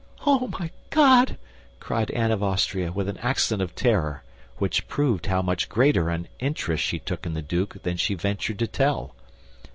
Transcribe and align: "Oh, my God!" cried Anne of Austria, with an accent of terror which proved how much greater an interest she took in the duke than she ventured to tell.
"Oh, 0.25 0.47
my 0.59 0.71
God!" 0.89 1.37
cried 1.79 2.09
Anne 2.09 2.31
of 2.31 2.41
Austria, 2.41 2.91
with 2.91 3.07
an 3.07 3.17
accent 3.17 3.61
of 3.61 3.75
terror 3.75 4.23
which 4.57 4.87
proved 4.87 5.27
how 5.27 5.43
much 5.43 5.69
greater 5.69 6.09
an 6.09 6.27
interest 6.39 6.83
she 6.83 6.97
took 6.97 7.27
in 7.27 7.35
the 7.35 7.43
duke 7.43 7.83
than 7.83 7.97
she 7.97 8.15
ventured 8.15 8.57
to 8.57 8.65
tell. 8.67 9.13